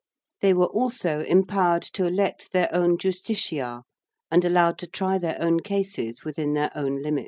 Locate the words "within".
6.25-6.53